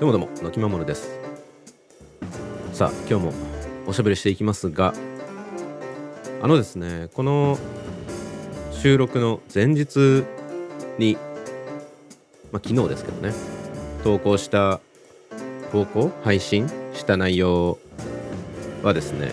[0.00, 1.18] どうもどうも、のきまもるです。
[2.72, 3.32] さあ、今日も
[3.84, 4.94] おしゃべりしていきますが、
[6.40, 7.58] あのですね、この
[8.70, 10.22] 収録の前日
[10.98, 11.18] に、
[12.52, 13.34] まあ、昨日ですけどね、
[14.04, 14.78] 投稿した、
[15.72, 17.78] 投稿配信した内容
[18.84, 19.32] はですね、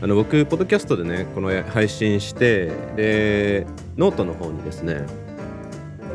[0.00, 3.66] あの僕、ポッドキャストでね、この配信して、で、
[3.96, 5.04] ノートの方にですね、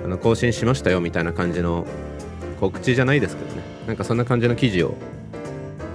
[0.05, 1.85] あの更新しましたよみたいな感じの
[2.59, 4.95] 告知じゃないですけどねなんかそんな感じの記事を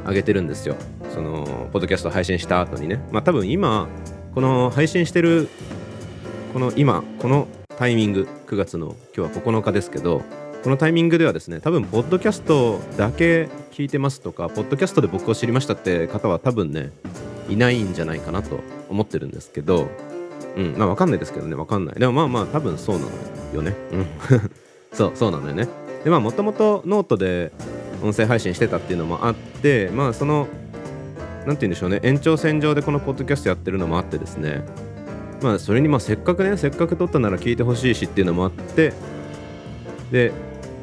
[0.06, 0.76] 上げてるんですよ。
[1.14, 3.00] そのポッドキャスト配信した後にね。
[3.10, 3.88] まあ多分今
[4.34, 5.48] この配信してる
[6.52, 10.22] この今このタイミング9月の今日は9日ですけど
[10.62, 16.92] このタイミングではですね多分ポッドキャストだけ聞いてますとかポッドキャストで僕を知りましたって方は多分ね
[17.48, 19.88] いないんじゃないかなと思ってるんですけど
[20.56, 21.94] うんまあわかんないですけどねわかんない。
[21.98, 23.10] でもまあまあ多分そうなの
[23.54, 23.74] よね。
[23.92, 24.06] うん。
[24.92, 25.68] そうそうなのよね。
[26.04, 27.52] でまあもともとノートで
[28.02, 30.48] 音声配信してたっていうのもあってまあその
[31.46, 32.00] なんて言うんでしょうね。
[32.02, 34.62] 延長線上でこのポッドキャストやってるのもあってですね。
[35.42, 38.92] まあそれにまあせっかくねせっかく撮ったなら聞いてほしいしっていうのもあって
[40.10, 40.32] で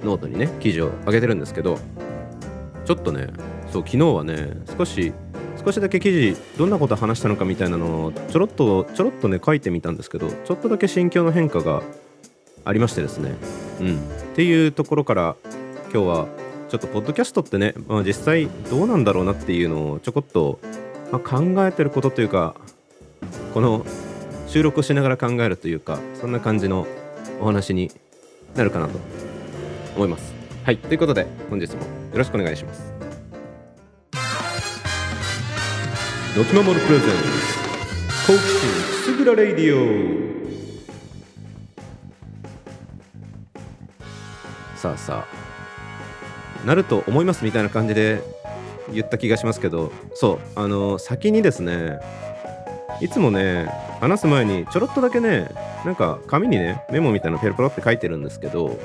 [0.03, 1.77] ノートにね記事を上げてるんですけど
[2.85, 3.27] ちょっとね
[3.71, 5.13] そう昨日はね少し
[5.63, 11.83] 少しだけ記事どんなこと話したのかみたいなのをちょろっとちょろっとね書いてみたんですけどちょっとだけ心境の変化が
[12.65, 13.35] ありましてですね。
[13.79, 13.97] うん。
[13.97, 15.35] っていうところから
[15.93, 16.27] 今日は
[16.69, 20.59] ちょっとポッドキャストってね、まあ、実際どうなんだろうなっていうのをちょこっと、
[21.11, 22.55] まあ、考えてることというか
[23.53, 23.85] この
[24.47, 26.85] 収録をしながら考えるというかそんな感じの
[27.39, 27.91] お話に
[28.55, 28.99] なるかなと
[29.95, 30.33] 思います。
[30.63, 32.93] はいということで本日もよろしくお願いします。
[36.35, 37.09] ドキマモルプレゼン
[38.27, 40.33] 好奇心くすぐらレイディ
[44.75, 44.77] オ。
[44.77, 45.46] さあさあ
[46.65, 48.21] なると思いますみたいな感じで
[48.93, 51.99] 言った気がしますけどそうあの先にですね
[53.01, 53.69] いつもね
[53.99, 55.49] 話す前にちょろっとだけね
[55.85, 58.79] なんか紙にねメモみたいなペロペロって書いてるんですけど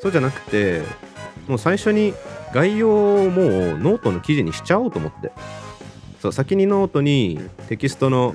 [0.00, 0.82] そうじゃなくて
[1.48, 2.14] もう最初に
[2.52, 5.30] 概要をもうノートの記事にしちゃおうと思って
[6.20, 7.38] そう先にノートに
[7.68, 8.34] テキストの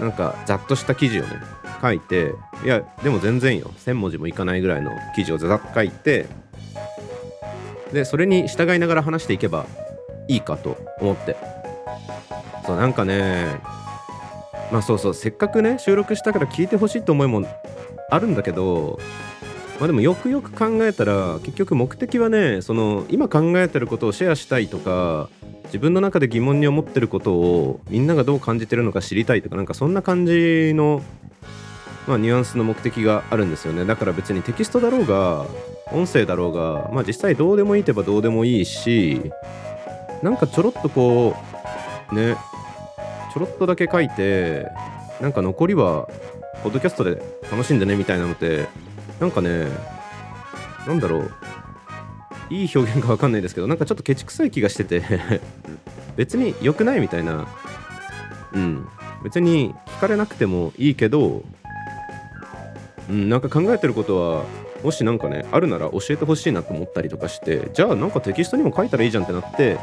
[0.00, 1.40] なんかざっとした記事をね
[1.82, 2.34] 書いて
[2.64, 6.26] いやでも全然よ1000文字もいかないぐらいの記事をざざっと書いて
[7.92, 9.66] でそれに従いながら話していけば
[10.28, 11.36] いいかと思って。
[12.66, 13.60] そうなんかね
[14.70, 17.44] まあそうそうせっかくね収録したから聞いてほしいと思いも
[18.10, 19.00] あるんだけど
[19.78, 25.28] まあでもよくよく考えたら結局目的はねその今考えてることをシェアしたいとか
[25.64, 31.02] 自分の中で疑問に思ってることをみんながどう感じてるのか知りたいとかなんかそんな感じの
[32.06, 33.84] まあ、ニュアンスの目的があるんですよね。
[33.84, 35.46] だから別にテキストだろうが
[35.92, 39.30] 音声だろうがまあ実際どうでもいいといえばどうでもいいし
[40.22, 41.36] なんかちょろっとこ
[42.12, 42.36] うね
[43.32, 44.66] ちょろっとだけ書いて
[45.20, 46.08] なんか残りは
[46.62, 48.68] ポッドキャストで楽しんでねみたいなのって
[49.20, 49.66] なんかね
[50.86, 51.30] なんだろう
[52.50, 55.02] いい表現かわかんないですけどなんかちょっとケチくさい気がしてて
[56.16, 57.46] 別に良くないみたいな。
[58.52, 58.88] うん。
[59.22, 61.42] 別に聞かれなくてもいいけど
[63.10, 64.44] うん、なんか考えてることは
[64.82, 69.78] もしなんかねあるなら教えてほしいなと思ったりとかしてじゃあなんかテキストにも書いたらいいじゃんってなって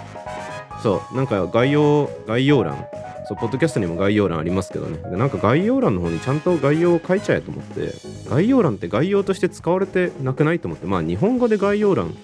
[0.82, 2.86] そうなんか概要概要欄
[3.28, 4.98] そうポッドキャストにも概要欄ありますけどね。
[5.10, 7.94] でなんか概要欄の方にちゃんと概要を書いちゃえと思って
[8.30, 12.16] 概要欄って概要として使われてなくないと思ってまあ日本語で概要欄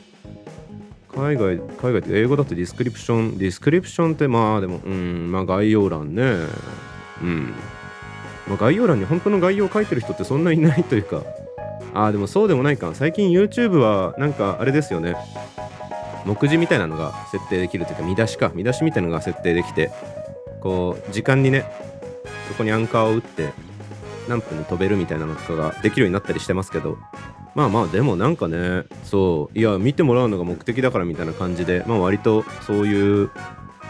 [1.14, 6.24] 海外海外って英語だとディスクリプションディスクリプションってまあでもうんまあ概要欄ね。
[7.22, 7.54] うん。
[8.48, 11.24] まあ、概要欄に本当の概要を書いてる人ってそんないないというか。
[11.94, 12.92] ああでもそうでもないか。
[12.94, 15.16] 最近 YouTube はなんかあれですよね。
[16.26, 18.52] 目次みたいなのが設定できるというか見出しか。
[18.54, 19.92] 見出しみたいなのが設定できて
[20.62, 21.66] こう時間にね
[22.48, 23.52] そこにアンカーを打って
[24.28, 26.98] 何分飛べるみたいなのとかができるようになったりしてますけど。
[27.56, 29.60] まあまあでもなんかねそう。
[29.60, 33.30] いや見てもらうのが目的だからみたいな感じでまあ割とそういう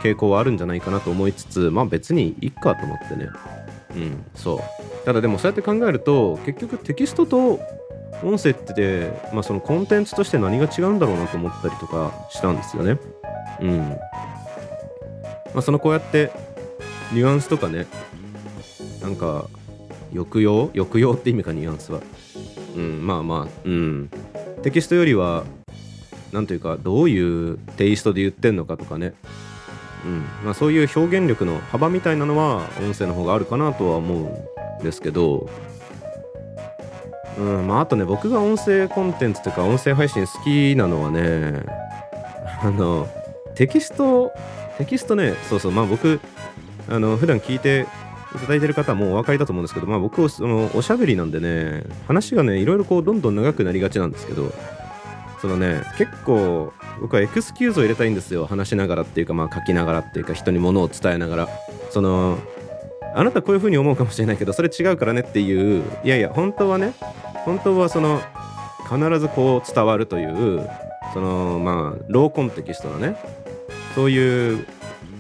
[0.02, 3.30] 傾向はあるんじゃないかなと思いつつまあ別にいっかと思ってね。
[3.96, 7.60] うん、そうただでもそうやって考えると結局テキストと
[8.24, 12.98] 音声って、まあ、そのコンテンツとして何が違うんだろうなと思ったりとかしたんですよね。
[13.60, 13.78] うん。
[13.80, 13.98] ま
[15.56, 16.32] あ、そのこうやって
[17.12, 17.86] ニュアンスとかね
[19.02, 19.48] なんか
[20.14, 20.70] 抑揚？
[20.74, 22.02] 抑揚って意味かニュアンスは。
[22.76, 24.10] うんまあまあうん
[24.64, 25.44] テキストよりは
[26.32, 29.14] なんというかどういうテイストで言ってんのかとかね
[30.06, 30.26] うん。
[30.44, 35.50] まあ、そういう表現力の幅みたいなのは音声の方があるかなとは思うんですけど
[37.38, 37.68] うん。
[37.68, 41.66] まあ、あとね僕が音声コンテンツというか音声配信好きなのはね
[42.62, 43.08] あの
[43.56, 44.32] テキスト
[44.78, 45.72] テキストねそうそう。
[45.72, 46.20] まあ僕
[46.90, 47.88] あの普段聞いて
[48.36, 54.52] いただいてる方はもうお分かりだと思うんですけどまあ僕はそのおしゃべりなんでね話がねいろいろこうどんどん長くなりがちなんですけど
[55.44, 58.48] そのね結構僕はエクスキューズを入れたいんですよ。
[58.48, 61.50] 話しながらっていうかまあ書きながらっていうか人に物を伝えながら。
[61.92, 62.38] その
[63.14, 66.94] あなたこういう風に思うかもしれないけどそれ違うからねっていういやいや本当はね
[67.44, 68.22] 本当はその
[68.90, 70.66] 必ずこう伝わるという
[71.14, 73.18] そのまあローコンテキストのね
[73.96, 74.66] そういう、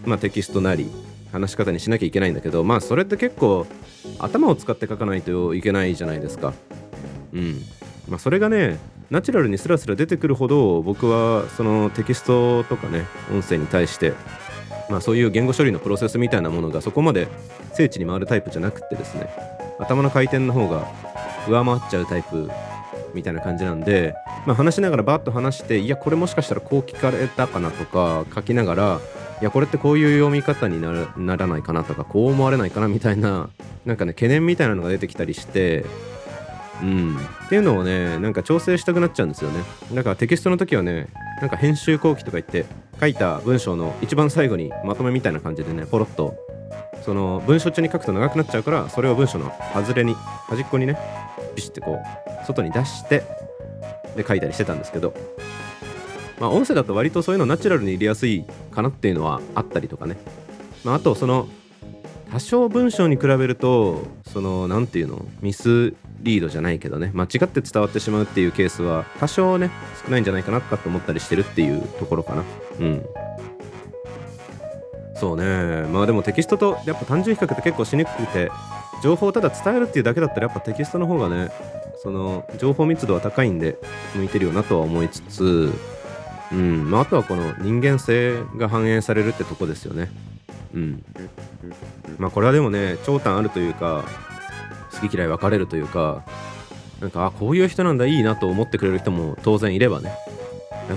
[0.06, 0.90] まあ、テキストなり
[1.34, 3.68] 話し方にしなきゃいけないんだけどまあそれって結構
[4.20, 6.54] 頭を使って書かないといけないじゃないですか。
[7.34, 7.62] うん。
[8.08, 8.80] まあそれがね
[9.10, 14.14] ナチュラルにスラスラ出てくるほど僕はそのテキストとかね音声に対して
[14.90, 17.28] まあそういう言語処理のプロセスみたいなものがそこまで
[17.74, 19.30] 精緻に回るタイプじゃなくてですね
[19.80, 20.88] 頭の回転の方が
[21.48, 22.50] 上回っちゃうタイプ
[23.14, 24.16] みたいな感じなんで、
[24.46, 29.00] まあ、話しながらバッと話していやこれもしかしたらこう聞かれたかなとか書きながら
[29.42, 33.50] いやこれってこういう読み方にならないかなとかこう思われないかなみたいな
[33.86, 35.86] なんかね懸念みたいなのが出てきたりして
[36.82, 37.18] うん。
[37.46, 39.64] っていうのをねなんか調整したくなっちゃうんですよね。
[39.94, 41.08] だからテキストの時はね
[41.42, 42.66] なんか編集後期とか言って
[43.00, 46.36] 書いた文章の一番最後にまとめみたいな感じでねポロッと
[47.04, 50.14] その文章中に書くと長くなっちゃうからそれを文章の外れに
[50.48, 50.98] 端っこにね
[51.56, 53.24] ビシッてこう外に出して
[54.16, 55.14] で書いたりしてたんですけど
[56.40, 60.18] まあ音声だと割とそういうのナチュラルに入れやすいかなっていうのはあったりとかね、
[60.84, 61.48] まあ、あとその
[62.32, 65.94] 多少文章に比べるとその何て言うのミス
[66.24, 67.12] リードじゃないけどね。
[67.14, 69.70] 間違って伝わってしまうっていうケースは多少ね
[70.04, 72.44] 少ないんじゃないかなとかって思ったりしてるっていうところかな。
[72.80, 73.06] うん。
[75.16, 75.88] そうね。
[75.88, 78.52] まあでもテキストとやっぱ単純比較って結構しにくくて
[79.04, 81.52] 情報をただ伝えるっていうだけだったらやっぱテキストの方がね
[82.02, 83.78] その情報密度は高いんで
[84.16, 85.72] 向いてるよなとは思いつつ
[86.52, 86.90] うん。
[86.90, 90.10] まあ、あとはこの人間性が反映されるってとこですよね。
[90.74, 91.04] うん。
[92.18, 94.06] まあこれはでもね長短あるというか
[95.04, 96.24] 好き嫌い分かれるというか
[97.02, 100.16] なんかあこういう人なんだいいなと思ってくれる人も当然いればね。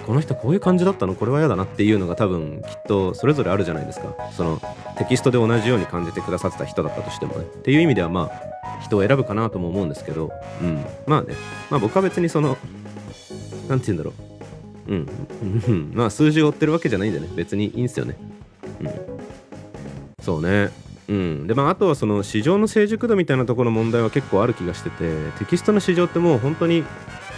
[0.05, 4.15] この人こういう感じだったのこれは嫌だなっていうのが多分きっとそれぞれあるじゃないですか。
[4.33, 4.61] その
[4.99, 7.27] テキストで同じように感じてくださってた人だったとして。
[7.27, 10.33] もねっていう意味ではまあ人を選ぶかなとも思うんですけど。
[10.61, 10.85] うん。
[11.07, 11.35] まあね。
[11.71, 12.57] まあ僕は別にその
[13.69, 14.13] 何て言うんだろ
[14.89, 14.93] う。
[14.93, 15.93] うん。
[15.95, 17.29] まあ数字を追ってるわけじゃないんでね。
[17.37, 18.17] 別にいいんすよね。
[18.81, 18.91] うん。
[20.21, 20.71] そうね。
[21.09, 21.47] うん。
[21.47, 26.85] でまあ、あとはその市場の成熟度みたいなところの問題は結構ある気がしててテキストの市場ってもう本当に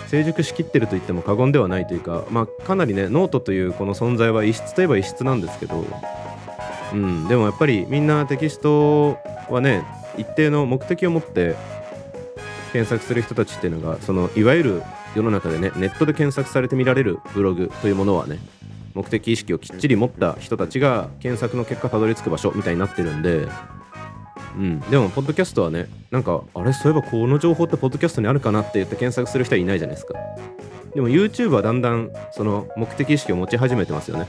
[0.08, 5.84] 成熟しきってると言っても過言ではないというか、まあ、かなりねノートというこの存在は異質といえば異質なんですけど、
[6.92, 9.18] うん、でもやっぱりみんなテキスト
[9.50, 9.84] はね
[10.16, 11.56] 一定の目的を持って
[12.72, 14.82] 検索する人たちっていうのがそのいわゆる
[15.14, 18.38] 世の中でねネットで検索されて見られるブログというものはね
[18.98, 23.48] 目的意識をきっちり持った人たちが検索の結果たどり着く場所みたいになってるんで
[24.56, 30.14] うん、でもポッドキャストはねなんかあれそういえばこの情報ってポッドキャストにあるかなって言って検索する人はいないじゃないですか。
[30.94, 34.26] でも YouTube はだんだんその目的意識を持ち始めてますよね。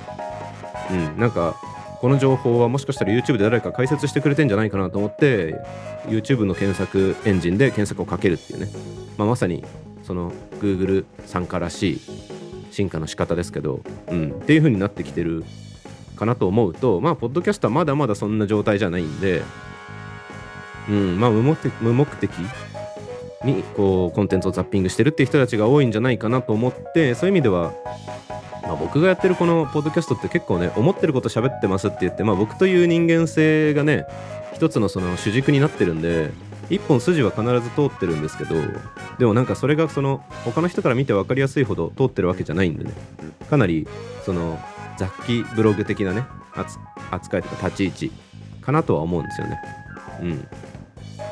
[0.92, 1.20] うん。
[1.20, 1.56] なんか
[2.00, 5.56] この情報はもしかしたら YouTube で誰か解説してくれてんじゃないかなと思って
[6.06, 8.68] YouTube の検索エンジンで検索をかけるっていうね、
[9.18, 9.66] まあ、まさに
[10.04, 10.32] その
[10.62, 12.02] Google 参加らしい
[12.80, 15.44] 進化の仕方ですけど、うん、っていう風になってきてる
[16.16, 19.44] かなと思うとまあポッドキャストはまだまだそんな状態じゃないんで
[20.90, 21.20] うん。
[21.20, 22.32] まあ無目的無目的
[23.44, 27.74] にこうコンテンツをザッピングしてるっていう人たちが多いんじゃないかなと思ってそういう意味では、
[28.64, 34.06] まあ、僕がやってるこのポッドキャストって結構ね思ってること喋ってますって言って、まあ、僕という人間性がね
[34.54, 36.32] 一つのその主軸になってるんで
[36.70, 38.56] 一本筋は必ず通ってるんですけど
[39.18, 42.92] でもなんかそれがその他の人から見て分かりやすいほど通ってるわけじゃないんでね。
[43.50, 43.88] かなり
[44.26, 44.60] その
[44.98, 46.26] 雑記ブログ的なね
[47.12, 48.12] 扱いとか立ち位置
[48.62, 49.60] かなとは思うんですよね。
[50.22, 50.48] うん。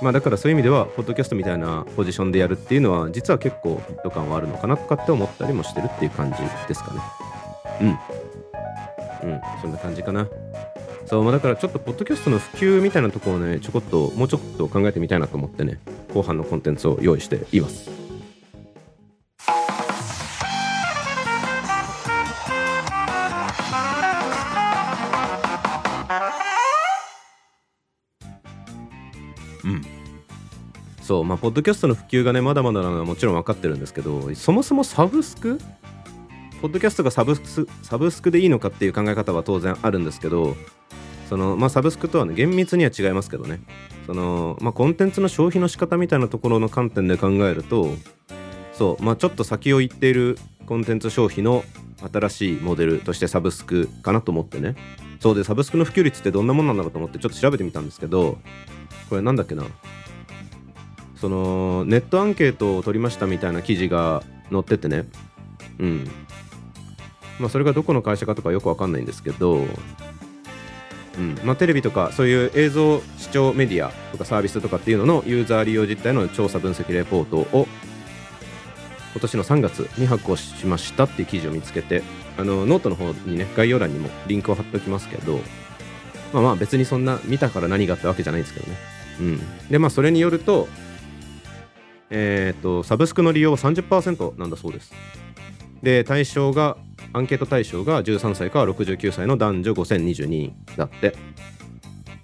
[0.02, 7.02] まあ、だからそういう意味ではポッドキャストみたいなポジションでやるっていうのは実は結構フィット感はあるのかなとかって思ったりもしてるっていう感じですかね。
[9.24, 9.32] うん。
[9.32, 9.42] うん。
[9.62, 10.28] そんな感じかな。
[11.08, 15.80] そう、まあ、だからちょっとポッドキャストの普及みたいなところをねちょこっともうちょっと考えてみたいなと思ってね
[16.14, 18.08] 後半のコンテンツを用意しています。
[31.02, 35.58] そうまあポッドキャストの普及がねまだまだなのはもちろん分かってるんですけどそもそもサブスク
[36.62, 40.56] ポッドキャストがサブスサブスクでいいのかっていう考え方は当然あるんですけど
[41.30, 43.60] そのまあサブスクとはね厳密には違いますけどね。
[44.06, 47.94] そのまあコンテンツの消費の仕方みたいなところの観点で考えると
[48.74, 51.64] そうまあちょっと先を行っているコンテンツ消費の
[52.12, 54.76] 新しいモデルとしてサブスクかなと思ってね。
[55.20, 58.38] そうでサブスクの普及率ってどんなもんなんだろうと思ってちょっと調べてみたんですけど
[59.10, 59.64] これなんだっけな。
[61.16, 65.06] そのネットアンケートを取りましたみたいな記事が載っててね。
[65.80, 66.10] うん。
[67.40, 69.66] まあそれがどこの会社かとかよくわかんないんですけど
[71.18, 71.40] うん。
[71.44, 77.68] まあ、テレビとかそういう映像視聴メディアとかサービスとかっていうののユーザー利用実態の調査分析レポートを
[79.14, 82.04] 今年の3月に発行しましたっていう記事を見つけて
[82.38, 85.40] あのノートの方にね概要欄にもリンクを貼っておきますけど
[86.34, 88.78] まあまあ別にそんな見たから何があってわけじゃないんですけどね。
[89.20, 89.70] うん。
[89.70, 90.68] でまあそれによると
[92.10, 94.94] えっ、とサブスクの利用は30%なんだそうです。
[95.84, 96.78] で対象が
[97.14, 101.16] アンケート対象が13歳から69歳の男女5022人だって。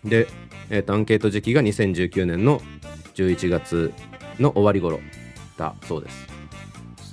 [0.04, 0.28] で、
[0.70, 2.62] えーとアンケート時期が2019年の
[3.16, 3.94] 11月
[4.40, 5.00] の終わり頃
[5.58, 6.28] だそうです。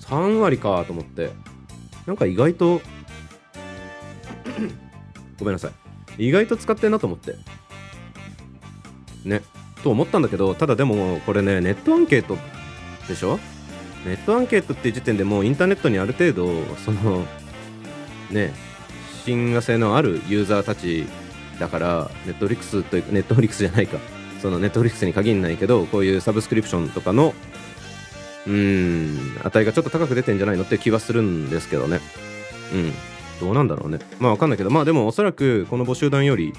[0.07, 1.31] 3割かと思って
[2.07, 2.81] なんか意外と
[5.39, 5.69] ごめんなさ
[6.19, 6.27] い。
[6.29, 7.35] 意外と使ってんなと思って。
[9.25, 9.43] ね。
[9.83, 12.37] と思ったんだけどただでもこれねネットアンケート
[13.09, 13.39] でしょ？
[14.07, 17.25] ネットアンケートっていう時点でもうインターネットにある程度その
[18.31, 18.53] ね
[19.25, 21.07] 親和性のあるユーザーたち
[21.59, 23.99] だからネットフリックスというかネットフリックスじゃないか。
[24.41, 27.35] そのネットフリックスに限らないけどこういうサブスクリプションとかの
[28.47, 32.01] うん値がちょっと高く出てんじゃないのって気はするんですけどね。
[32.73, 32.93] うん。
[33.41, 33.99] どうなんだろうね。
[34.19, 34.71] まあわかんないけど。
[34.71, 36.55] まあでもおそらくこの母集団より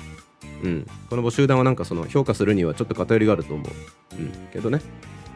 [0.63, 0.87] うん。
[1.09, 4.15] この募集団はなんかその評価するにはちょっと偏りがあると思う。
[4.15, 4.31] うん。
[4.53, 4.79] けどね。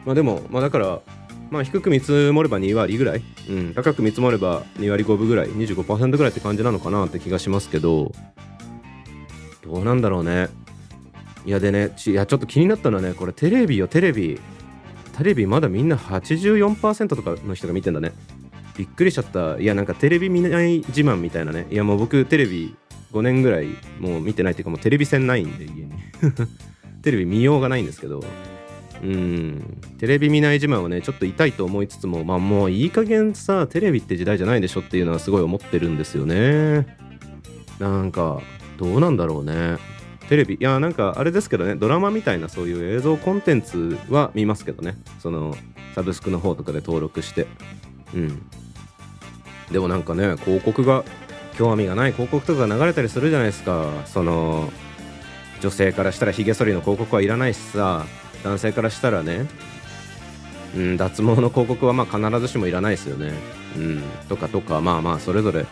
[0.04, 1.00] まあでもまあだから
[1.50, 5.48] まあ低く見積もれば2割ぐらい、うん、高く見積もれば2割5分ぐらい。
[5.48, 8.12] 25%ぐらいって感じなのかなって気がしますけど。
[9.62, 10.48] どうなんだろうね。
[11.44, 13.88] いやでねちいやちょっと気になったのはねこれテレビよ。
[13.88, 14.40] テレビ。
[15.16, 18.12] テレビまだみんな84%とかの人が見てんだね。
[18.76, 19.58] びっくりしちゃった。
[19.58, 21.66] いやなんかテレビ見ない自慢みたいなね。
[21.70, 22.76] いやもう僕テレビ
[23.12, 23.68] 5年ぐらい
[24.00, 25.92] もう見てないっていうかもうテレビ線ないんで家に。
[27.02, 28.24] テレビ見ようがないんですけど。
[29.02, 29.80] うん。
[29.98, 36.86] テレビ見ない自慢はねちょっと痛いと思いつつもまあもういい加減さテレビって時代じゃないでしょっていうのはすごい思ってるんですよね。
[37.78, 38.40] なんか
[38.78, 39.76] どうなんだろうね。
[40.28, 44.96] テレビいやなんかあれですけどねドラマみたいなそういう映像コンテンツは見ますけどね。
[45.20, 45.56] その
[45.94, 47.46] サブスクの方とかで登録して。
[48.14, 48.46] うん。
[49.70, 51.04] でもなんかね広告が
[51.56, 53.90] 興味がない広告とかが流れたりするじゃないですか。
[54.06, 54.70] その
[55.60, 58.04] 女性からしたらひげ剃りの広告はいらないしさ。
[58.44, 59.46] 男性からしたらね、
[60.76, 63.32] うん、脱毛の広告はま必ずしもいらないですよね。
[63.76, 65.66] うん、とかとかまあまあそれぞれ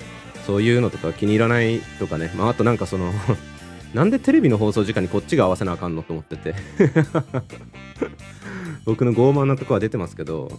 [0.46, 3.12] そういうのとか気に入らないとかね、まあ、あとなんかその
[3.94, 6.54] なんでテレビの放送時間にこっちが合わせなあかんのと思ってて。
[8.84, 10.58] 僕の傲慢なとこは出てますけど。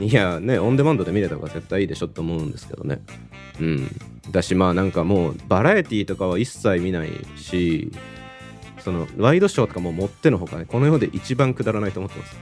[0.00, 3.00] いやねオンデマンドで見れた方が絶対いいでしょって思うんですけどね。
[3.60, 3.88] うん。
[4.30, 7.92] だしまあなんかもうバラエティーとかは一切見ないし
[8.84, 12.36] そのワイドショーとかももってのほかねこの世で一番くだらないと思ってます。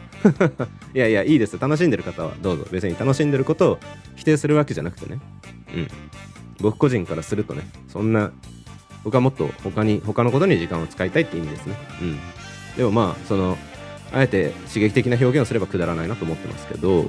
[0.92, 2.66] いやいやいいです楽しんでる方はどうぞ。
[2.72, 3.78] 別に楽しんでることを
[4.16, 5.20] 否定するわけじゃなくてね。
[5.72, 5.88] うん。
[6.60, 8.32] 僕個人からするとねそんな
[9.04, 11.76] 僕はもっと他に他のことに時間を使いたいって意味ですね。
[12.00, 12.18] うん。
[12.76, 13.56] でもまあその
[14.12, 17.04] あえて刺激的な表現をすればくだらないなと思ってますけど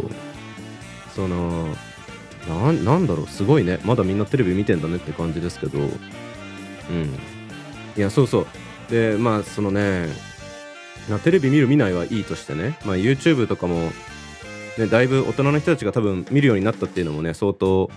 [1.15, 1.75] その
[2.47, 3.27] ななんだろう。
[3.27, 3.79] すごいね。
[3.83, 5.79] まだみんなテレビ見てんだねって感じですけど。
[5.79, 5.89] うん。
[7.97, 8.47] いやそうそう。
[8.89, 10.07] でまあそのね
[11.23, 13.91] テレビ見る見ないはいいとしてね、まあ、YouTube とかも、
[14.77, 17.89] ね、だいぶ大人の人たちが多分見るようになったっていうのもね相当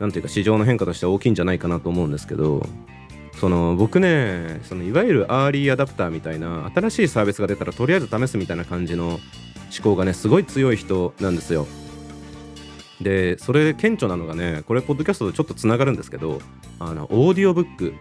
[0.00, 2.66] なんていうか市場の変化としては大きいんじゃないかなと思うんですけど
[3.40, 9.20] その僕ねそのいわゆるアーリーアダプターみたいな新しいサービスが出たらとりあえず試すみたいな感じの志
[9.82, 11.66] 向がねすごい強い人なんですよ。
[13.00, 16.40] でそれ顕著なのがねこれポッドキャストとちょっとつながるんですけど
[16.78, 17.94] あのオーディオブック。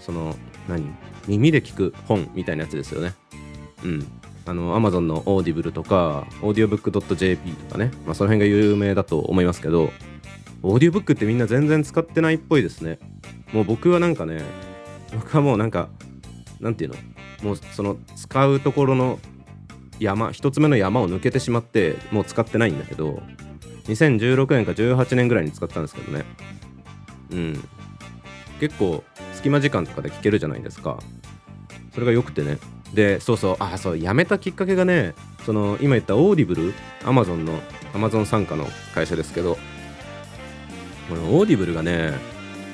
[0.00, 0.34] その
[0.68, 0.84] 何？
[1.28, 3.14] 耳で聞く本みたいなやつですよね。
[3.84, 4.06] うん。
[4.46, 9.92] あの Amazon のオーディブルとかオーディオブック .jp とかね、まあ、その辺が有名だと思いますけど
[10.62, 12.98] オーディオブックってみんな全然使ってないっぽいですね。
[13.52, 14.42] もう僕はなんかね
[15.14, 15.88] 僕はもうなんか
[16.58, 16.96] なんていうの？
[17.42, 19.18] もうその使うところの
[19.98, 23.22] 山一つ目の山を抜けてしまってもう使ってないんだけど
[23.84, 26.24] 2016年か18年ぐらいに使ったんですけどね。
[27.30, 27.68] うん。
[28.58, 29.04] 結構
[29.40, 30.98] 隙間時間とかで聞けるじゃないですか。
[31.94, 32.58] それが良くてね。
[32.92, 33.56] でそうそう。
[33.58, 35.14] あそうやめたきっかけがね
[35.46, 36.74] その今言ったオーディブル
[37.06, 37.58] アマゾンの
[37.94, 39.56] アマゾン傘下の会社ですけど
[41.08, 42.12] このオーディブルがね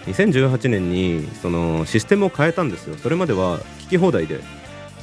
[0.07, 2.97] 2018年にそのシステムを変えたんですよ。
[2.97, 4.41] それまでは聞き放題で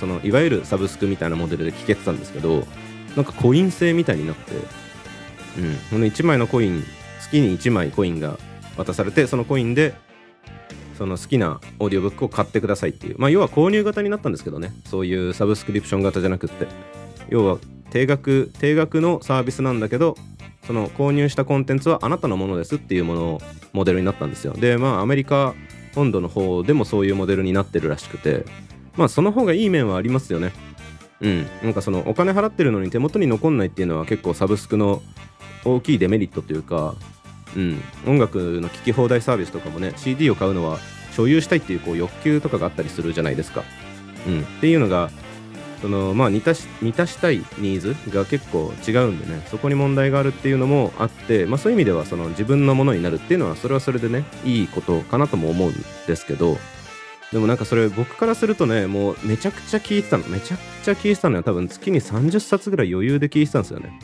[0.01, 2.67] そのいわゆるサブスクみたいなモデルで聞けてたんですけど
[3.15, 5.75] なんかコイン制みたいになってうん。
[5.91, 6.83] この1枚のコイン
[7.21, 8.37] 月に1枚コインが
[8.75, 9.93] 渡されてそのコインで
[10.97, 13.15] その好きなオーディオブックを買ってくださいっていう。
[13.17, 14.73] まあ要は購入型になったんですけどね。
[14.85, 16.67] そういうサブスクリプション型じゃなくって。
[17.29, 17.57] 要は
[17.89, 20.17] 定額定額のサービスなんだけど
[20.65, 24.53] その購入したコンテンツはあなたのものですっていうものをモデルになったんですよ。
[24.53, 25.53] でまあアメリカ
[25.95, 28.45] 本土の方でもそういうモデルになってるらしくて。
[28.95, 30.53] まあその方がいい面はありますよね。
[31.21, 31.47] うん。
[31.63, 35.01] なんかそのお金払ってるのに手元に残んないっていうのは結構サブスクの
[35.65, 36.95] 大きいデメリットというか
[37.55, 37.81] うん。
[38.07, 40.79] 音楽の聴き放題サービスとかもね CD を買うのは
[41.15, 43.63] 所有したいっていうこう欲求とかがあったりするじゃないですか。
[44.27, 44.41] うん。
[44.41, 45.09] っていうのが
[45.83, 55.73] そのまあ満たし満たしたいニーズが結構違うんでねそこに問題があるっていうのもあって、まあ、そういう意味ではその自分のものになるっていうのはそれはそれでねいいことかなとも思うん
[56.07, 56.57] ですけど
[57.33, 63.99] でもなんかそれ僕からするとねもうめちゃくちゃ聞いてたのめちゃくちゃ聞いてたのは多分月に30冊ぐらい余裕で聞いてたんですよね。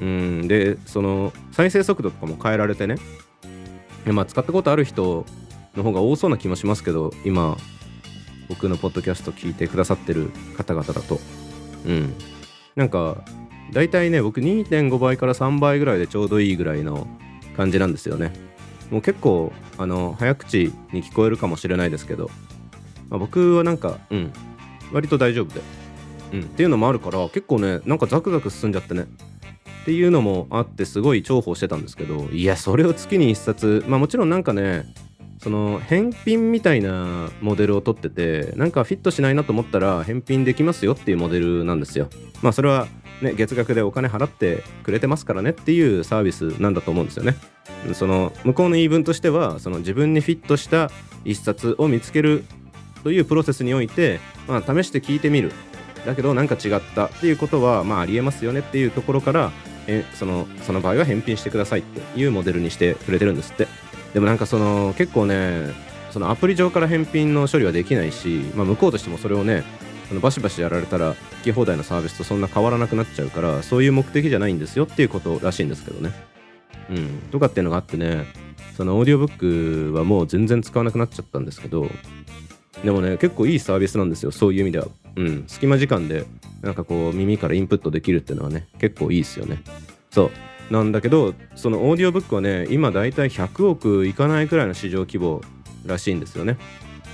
[0.00, 0.48] うん。
[0.48, 2.96] でその再生速度とかも変えられてね。
[4.06, 5.26] まあ使ったことある人
[5.76, 7.56] の方が多そうな気もしますけど今
[8.48, 11.18] 僕のポッドキャスト聞いてくださってる方々だと。
[11.86, 12.14] うん。
[12.76, 13.24] なんか
[13.72, 17.06] 大体ね僕2.5倍から3倍ぐらいでちょうどいいぐらいの
[17.56, 18.32] 感じなんですよね。
[18.90, 22.30] もう結構あの早口に聞こえるかもしれないですけど、
[23.08, 24.32] まあ、僕はなんかうん。
[24.92, 25.60] 割と大丈夫で。
[26.32, 26.40] うん。
[26.42, 29.06] っていうのもあるから結構ねなんかザクザク進んじゃってね。
[29.86, 34.84] っていうのもあってすごい重宝してたんですけどいやそれを月に1冊まあもちろんなんかね
[35.40, 42.08] その返品みたいなモデルを取っててなんかフィットしないなと思ったら返品できますよっていうモデルなんですよ。
[42.42, 42.88] まあそれは
[43.22, 47.36] ね月額でお金払ってくれてますからねっていうサービスなんだと思うんですよね。
[47.92, 50.90] その向こうの言い分としてはその自分にフィットした
[51.24, 52.44] 一冊を見つける
[53.04, 55.52] というプロセスにおいて、まあ、試して聞いてみる。
[56.04, 59.52] だけどなんか違ったっていうことはまあありえますよねっていうところから
[59.86, 63.68] えそのその場合は返品してくださいっていうモデルにしてくれてるんですって。
[64.14, 65.74] でもなんかその結構ね
[66.10, 69.64] そのアプリ上から返品の処理はできないし、まあ、向こうとしてもそれをね
[70.08, 76.12] そのバシバシやられたら聞き放題のサービスとそんな変わらなくなっちゃうからそういう目的じゃないんですよっていうことらしいんですけどね。
[76.88, 77.18] うん。
[77.30, 78.24] とかっていうのがあってね
[78.76, 81.88] そのオーディオブックはもう全然使わなくなっちゃったんですけど
[82.84, 84.86] でもね結構いいサービスなんですよそういう意味では。
[85.16, 85.44] うん。
[85.46, 86.24] 隙間時間で
[86.62, 89.62] なんかこう耳からインプットできるっていうのはね結構いいですよね。
[90.10, 90.30] そう。
[90.72, 95.40] なんだけどそのオーディオブックはね今だいたい100億いかないくらいの市場規模
[95.84, 96.56] らしいんですよね。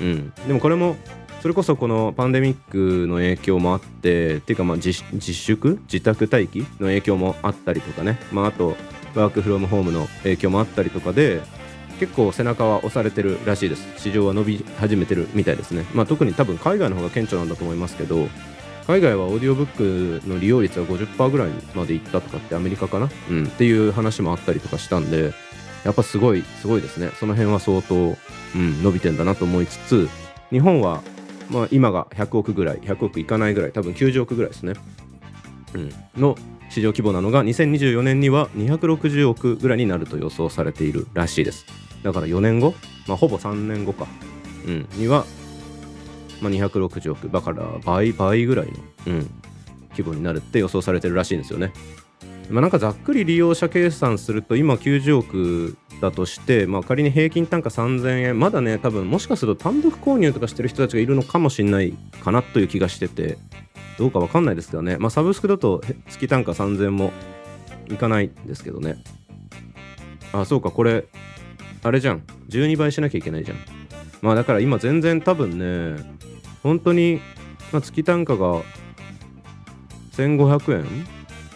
[0.01, 0.33] うん。
[0.47, 0.97] でもこれも
[1.43, 5.81] それこそこのパンデミックの影響もあってっていうかまあ自粛？
[5.83, 8.19] 自宅待機の影響もあったりとかね。
[8.31, 8.77] まああと
[9.15, 11.43] ワークフロムホームの影響もあったりとかで
[12.03, 13.87] 結構背中は押されてるらしいです。
[13.97, 15.87] 市場は伸び始めてるみたいですね。
[15.95, 18.29] まあ特に多分海外の方が顕著なんだと思いますけど
[18.89, 25.33] 海外はオーディオブックの利用率は50%ぐらいまでいったとかってアメリカかな、うん、っていう話もあったりとかしたんで
[25.85, 27.13] やっぱすごいすごいですね。
[27.21, 30.09] その辺は相当、うん、伸びてんだなと思いつつ
[30.51, 31.03] 日本は、
[31.51, 34.73] まあ、今が100億ぐらい100億いかないぐらい多分90億ぐらいですね、
[35.75, 36.37] うん、の
[36.69, 41.92] 市場規模なのが2024年には260億ぐらいになると予想されているらしいです。
[42.03, 42.75] だから4年後、
[43.07, 44.07] まあ、ほぼ3年後か、
[44.67, 45.25] うん、には
[46.43, 47.31] まあ、260億。
[47.31, 48.73] だから倍倍ぐらいの、
[49.07, 49.31] うん、
[49.93, 51.73] 規模になるって予想されてるらしいんですよね。
[52.51, 58.39] まあ、なんかざっくり利用者計算すると今90億だとして、まあ、仮に平均単価3000円。
[58.41, 63.39] まだね多分もしかすると単独購入とかしてる人たちがいるのかもしれないかなという気がしてて
[63.97, 67.13] どうかわかんないですけどね、まあ、サブスクだと月単価3000円も
[67.89, 68.97] いかないんですけどね。
[70.33, 71.05] あそうかこれ
[71.83, 72.23] あれじゃん。
[72.49, 73.59] 12倍しなきゃいけないじゃん。
[74.21, 76.03] まあだから今全然多分ね
[76.63, 77.21] 本当に、
[77.73, 78.63] まあ、月単価が
[80.13, 80.87] 1500円。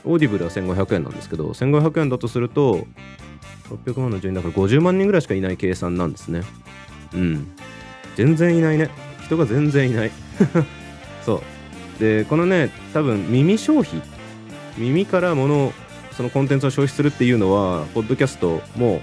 [0.05, 2.87] オーディブルは1500円なんですけど1500円だとすると
[3.71, 6.43] 600万の12だから50万人ぐらいしかいない計算なんですね。
[7.15, 7.49] うん。
[8.15, 8.89] 全然いないね。
[9.25, 10.11] 人が全然いない。
[11.25, 11.43] そ
[11.99, 12.01] う。
[12.01, 14.01] でこのね多分耳消費。
[14.79, 15.73] 耳から物を
[16.12, 19.01] そのコンテンツを消費するっていうのはポッドキャストも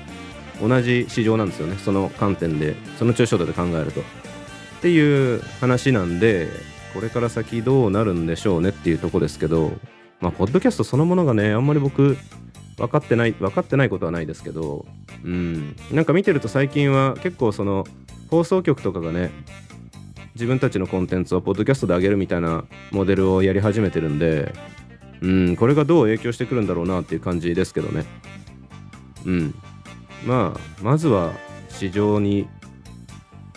[0.61, 1.77] 同じ市場なんですよね。
[1.77, 4.01] その観点でその抽象度で考えると。
[4.01, 4.03] っ
[4.81, 6.49] ていう話なんで
[6.93, 9.71] これから先どうなるんでしょうねっていうとこですけど
[10.19, 12.17] まあポッドキャストそのものがねあんまり僕
[12.77, 14.85] 分かってない分かってないことはないですけど
[15.23, 15.75] うん。
[15.91, 17.85] なんか見てると最近は結構その
[18.29, 19.31] 放送局とかがね
[20.35, 24.53] 自分たちのコンテンツをポッドキャストで上げるみたいなモデルをやり始めてるんで
[25.21, 25.55] うん。
[25.55, 28.03] これがどう影響してくるんだろうなっていう感じですけどね。
[29.25, 29.55] うん。
[30.25, 31.33] まあまずは
[31.69, 32.47] 市場に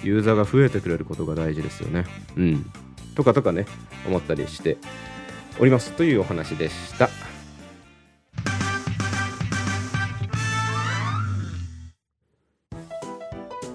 [0.03, 2.05] ユーザーが増えてくれることが大事ですよね。
[2.37, 2.67] うん。
[3.15, 3.67] とかとかね、
[4.07, 4.77] 思ったりして
[5.59, 7.09] おりますというお話でした。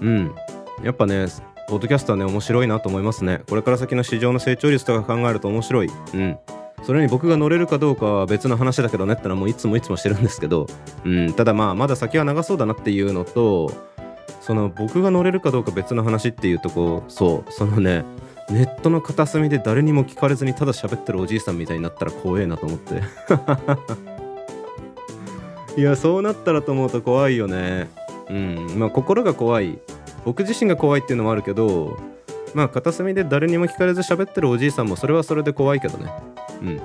[0.00, 0.34] うん。
[0.82, 1.26] やっぱね、
[1.68, 3.42] ポッドキャストはね、面白いなと思いますね。
[3.48, 5.90] これから先の市場の成長率とか考えると面白い。
[6.14, 6.38] うん。
[6.84, 10.66] それに僕が乗れるかどうかは別の話だけどねってのはもういつもいつもしてるんですけど、
[11.04, 13.72] うん、ただまあまだ先は長そうだなっていうのと
[14.40, 18.04] その僕が乗れるかどうか別の話っていうとこそうそのね
[18.50, 23.00] ネットの片隅で誰にも聞かれずにただ喋ってるおじいさんみたいになったら怖えなと思って。
[25.80, 27.88] いやそうなったらと思うと怖いよね。
[28.28, 29.78] うんまあ心が怖い。
[30.24, 31.96] 僕自身が怖いっていうのもあるけど
[32.54, 36.12] まあ片隅で誰にも聞かれず喋ってるおじいさんもそれはそれで怖いけどね。
[36.62, 36.80] うん。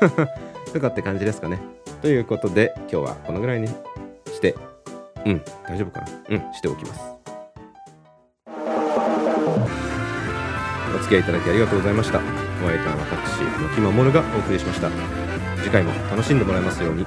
[0.72, 1.58] とかって感じですかね。
[2.02, 3.68] ということで今日はこのぐらいに
[4.26, 4.54] して
[5.24, 5.42] うん。
[5.66, 6.06] 大丈夫かな。
[6.28, 6.52] うん。
[6.52, 7.00] しておきます。
[10.94, 12.18] お付き合いいただきありがとうございました。
[12.18, 12.22] お
[12.66, 14.90] 相手は私牧守がお送りしました。
[15.58, 17.06] 次回も楽しんでもらえますように。